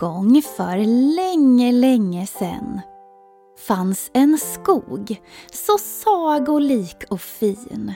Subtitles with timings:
[0.00, 0.76] En gång för
[1.16, 2.80] länge, länge sedan
[3.66, 5.20] fanns en skog
[5.52, 7.94] så sagolik och fin.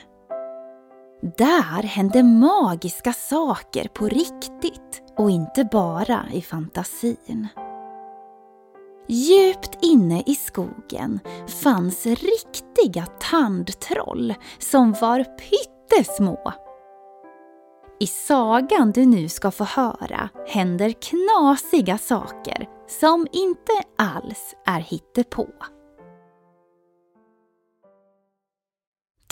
[1.37, 7.49] Där hände magiska saker på riktigt och inte bara i fantasin.
[9.09, 11.21] Djupt inne i skogen
[11.63, 16.53] fanns riktiga tandtroll som var pyttesmå.
[18.01, 22.69] I sagan du nu ska få höra händer knasiga saker
[23.01, 25.49] som inte alls är hittepå.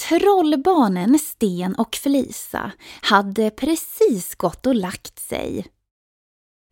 [0.08, 5.66] Trollbarnen Sten och Felisa hade precis gått och lagt sig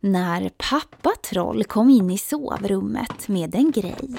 [0.02, 4.16] när pappa Troll kom in i sovrummet med en grej.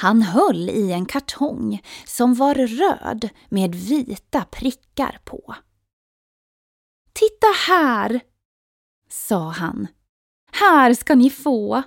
[0.00, 5.54] Han höll i en kartong som var röd med vita prickar på.
[7.18, 8.20] Titta här,
[9.10, 9.86] sa han.
[10.52, 11.82] Här ska ni få.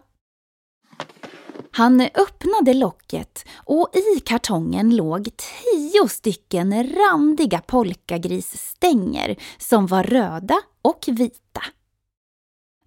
[1.72, 11.06] Han öppnade locket och i kartongen låg tio stycken randiga polkagrisstänger som var röda och
[11.08, 11.62] vita.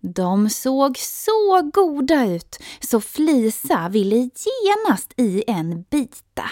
[0.01, 6.51] De såg så goda ut så Flisa ville genast i en bita.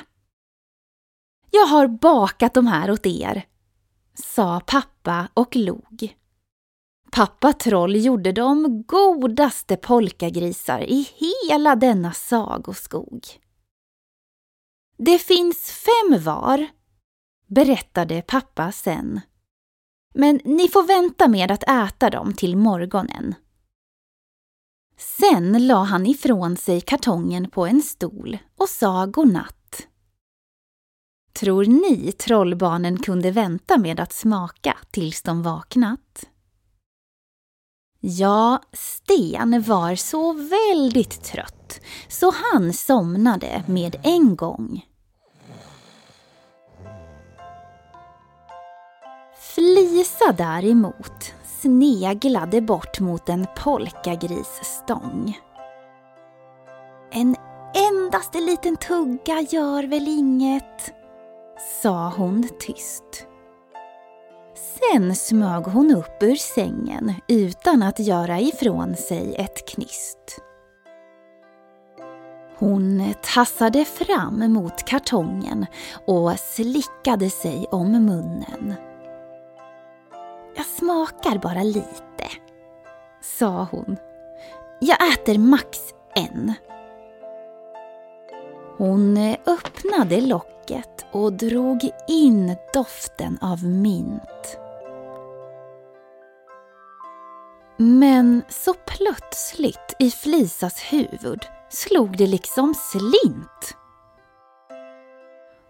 [1.50, 3.46] Jag har bakat de här åt er,
[4.24, 6.14] sa pappa och log.
[7.10, 13.26] Pappa Troll gjorde de godaste polkagrisar i hela denna sagoskog.
[14.98, 16.66] Det finns fem var,
[17.46, 19.20] berättade pappa sen.
[20.14, 23.34] Men ni får vänta med att äta dem till morgonen.
[24.96, 29.57] Sen la han ifrån sig kartongen på en stol och sa godnatt.
[31.40, 36.24] Tror ni trollbarnen kunde vänta med att smaka tills de vaknat?
[38.00, 44.86] Ja, Sten var så väldigt trött så han somnade med en gång.
[49.54, 55.38] Flisa däremot sneglade bort mot en polkagrisstång.
[57.10, 57.36] En
[57.74, 60.97] endaste liten tugga gör väl inget,
[61.82, 63.26] sa hon tyst.
[64.54, 70.40] Sen smög hon upp ur sängen utan att göra ifrån sig ett knist.
[72.58, 75.66] Hon tassade fram mot kartongen
[76.06, 78.74] och slickade sig om munnen.
[80.56, 82.28] Jag smakar bara lite,
[83.20, 83.96] sa hon.
[84.80, 85.78] Jag äter max
[86.14, 86.52] en.
[88.76, 89.16] Hon
[89.46, 90.57] öppnade locket
[91.12, 94.58] och drog in doften av mint.
[97.76, 103.76] Men så plötsligt i Flisas huvud slog det liksom slint.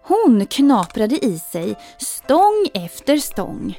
[0.03, 3.79] Hon knaprade i sig stång efter stång.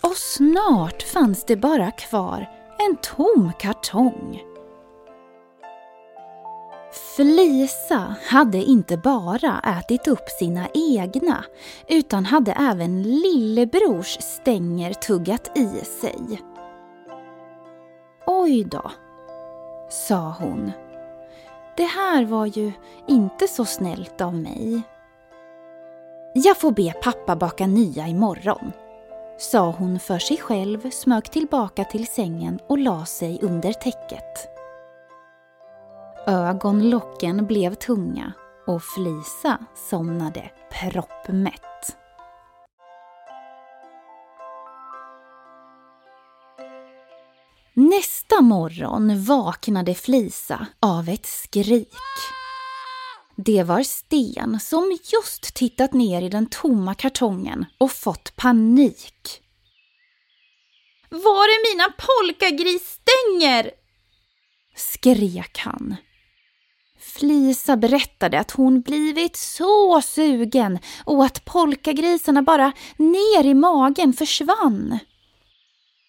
[0.00, 2.48] Och snart fanns det bara kvar
[2.78, 4.49] en tom kartong.
[6.92, 11.44] Flisa hade inte bara ätit upp sina egna
[11.88, 16.40] utan hade även lillebrors stänger tuggat i sig.
[18.26, 18.90] Oj då,
[19.90, 20.72] sa hon.
[21.76, 22.72] Det här var ju
[23.08, 24.82] inte så snällt av mig.
[26.34, 28.72] Jag får be pappa baka nya imorgon,
[29.38, 34.59] sa hon för sig själv, smög tillbaka till sängen och la sig under täcket.
[36.30, 38.32] Ögonlocken blev tunga
[38.66, 39.58] och Flisa
[39.90, 41.96] somnade proppmätt.
[47.74, 51.94] Nästa morgon vaknade Flisa av ett skrik.
[53.36, 59.42] Det var Sten som just tittat ner i den tomma kartongen och fått panik.
[61.08, 63.70] Var är mina polkagrisstänger?
[64.76, 65.96] skrek han.
[67.00, 74.98] Flisa berättade att hon blivit så sugen och att polkagrisarna bara ner i magen försvann.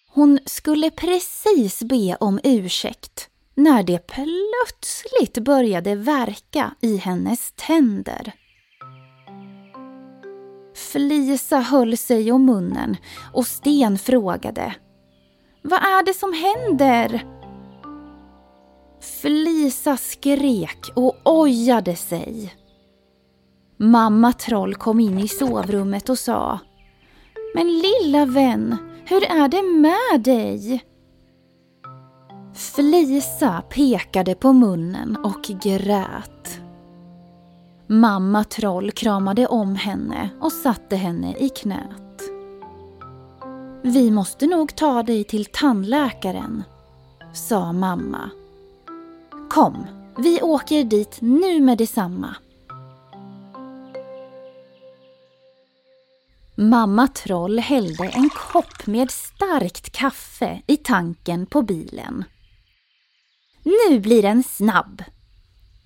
[0.08, 8.32] Hon skulle precis be om ursäkt när det plötsligt började verka i hennes tänder.
[10.74, 12.96] Flisa höll sig om munnen
[13.32, 14.74] och Sten frågade
[15.62, 17.31] Vad är det som händer?
[19.02, 22.54] Flisa skrek och ojade sig.
[23.76, 26.58] Mamma Troll kom in i sovrummet och sa
[27.54, 30.84] Men lilla vän, hur är det med dig?
[32.54, 36.60] Flisa pekade på munnen och grät.
[37.86, 42.22] Mamma Troll kramade om henne och satte henne i knät.
[43.82, 46.62] Vi måste nog ta dig till tandläkaren,
[47.32, 48.30] sa mamma.
[49.52, 49.86] Kom,
[50.18, 52.36] vi åker dit nu med detsamma.
[56.54, 62.24] Mamma Troll hällde en kopp med starkt kaffe i tanken på bilen.
[63.62, 65.02] Nu blir den snabb,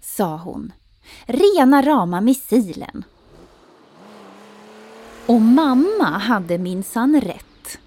[0.00, 0.72] sa hon.
[1.24, 3.04] Rena rama missilen.
[5.26, 7.78] Och mamma hade minsann rätt.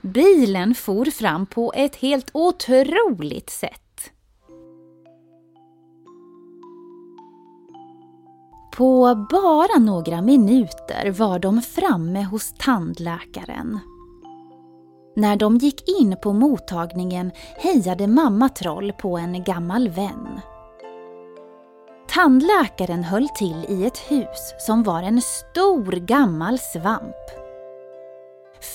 [0.00, 3.87] Bilen for fram på ett helt otroligt sätt.
[8.78, 13.78] På bara några minuter var de framme hos tandläkaren.
[15.16, 20.40] När de gick in på mottagningen hejade mamma Troll på en gammal vän.
[22.08, 27.16] Tandläkaren höll till i ett hus som var en stor gammal svamp.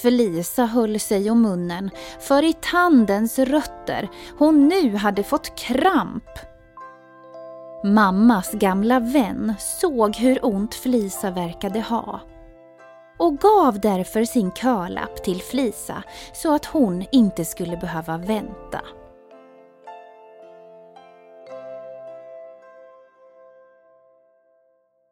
[0.03, 1.89] Felisa höll sig om munnen,
[2.19, 6.52] för i tandens rötter hon nu hade fått kramp.
[7.85, 12.21] Mammas gamla vän såg hur ont Flisa verkade ha
[13.19, 16.03] och gav därför sin körlapp till Flisa
[16.33, 18.81] så att hon inte skulle behöva vänta.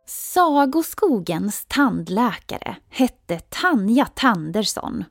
[0.06, 5.04] Sagoskogens tandläkare hette Tanja Tandersson.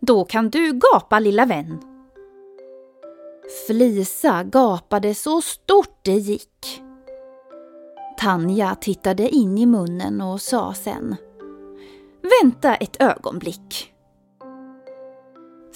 [0.00, 1.80] Då kan du gapa lilla vän.
[3.66, 6.82] Flisa gapade så stort det gick.
[8.18, 11.16] Tanja tittade in i munnen och sa sen
[12.42, 13.95] Vänta ett ögonblick.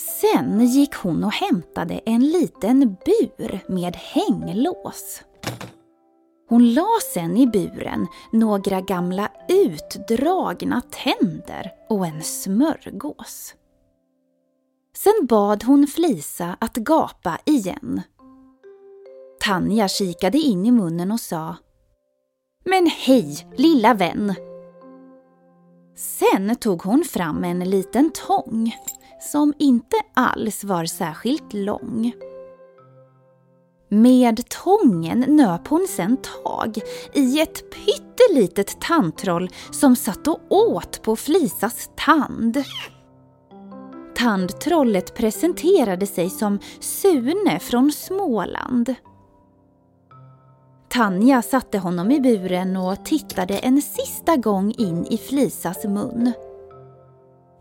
[0.00, 5.22] Sen gick hon och hämtade en liten bur med hänglås.
[6.48, 13.54] Hon la sen i buren några gamla utdragna tänder och en smörgås.
[14.96, 18.02] Sen bad hon Flisa att gapa igen.
[19.40, 21.56] Tanja kikade in i munnen och sa
[22.64, 24.34] Men hej, lilla vän!
[25.96, 28.72] Sen tog hon fram en liten tång
[29.20, 32.12] som inte alls var särskilt lång.
[33.88, 36.78] Med tången nöp hon sen tag
[37.12, 42.64] i ett pyttelitet tandtroll som satt och åt på Flisas tand.
[44.14, 48.94] Tandtrollet presenterade sig som Sune från Småland.
[50.88, 56.32] Tanja satte honom i buren och tittade en sista gång in i Flisas mun.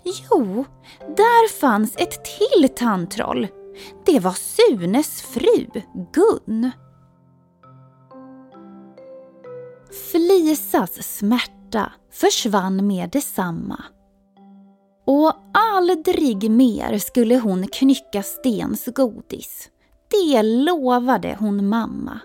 [0.04, 0.66] Jo,
[1.00, 3.48] där fanns ett till tandtroll.
[4.06, 5.68] Det var Sunes fru,
[6.14, 6.72] Gun.
[10.12, 13.84] Flisas smärta försvann med detsamma.
[15.06, 19.70] Och aldrig mer skulle hon knycka Stens godis.
[20.12, 22.20] Det lovade hon mamma.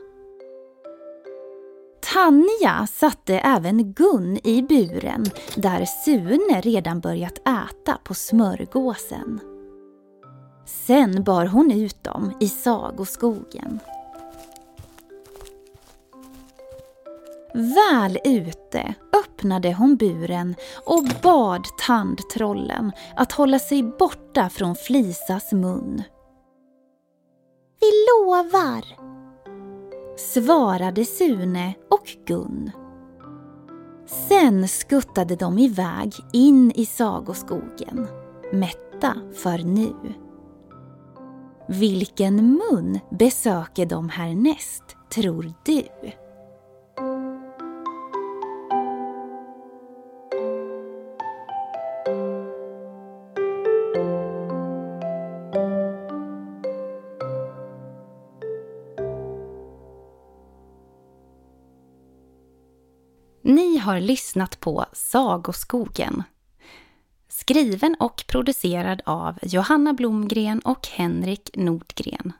[2.14, 5.24] Tanja satte även Gun i buren
[5.56, 9.40] där Sune redan börjat äta på smörgåsen.
[10.66, 13.80] Sen bar hon ut dem i sagoskogen.
[17.54, 20.54] Väl ute öppnade hon buren
[20.86, 26.02] och bad tandtrollen att hålla sig borta från Flisas mun.
[27.80, 29.13] Vi lovar,
[30.16, 32.70] svarade Sune och Gun.
[34.28, 38.06] Sen skuttade de iväg in i sagoskogen,
[38.52, 39.94] mätta för nu.
[41.68, 45.82] Vilken mun besöker de härnäst, tror du?
[63.46, 66.22] Ni har lyssnat på Sagoskogen.
[67.28, 72.32] Skriven och producerad av Johanna Blomgren och Henrik Nordgren.